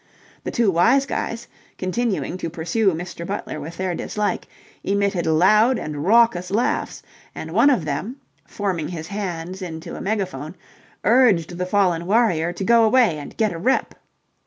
[0.43, 1.47] The two wise guys,
[1.77, 3.23] continuing to pursue Mr.
[3.23, 4.47] Butler with their dislike,
[4.83, 7.03] emitted loud and raucous laughs,
[7.35, 8.15] and one of them,
[8.47, 10.55] forming his hands into a megaphone,
[11.03, 13.93] urged the fallen warrior to go away and get a rep.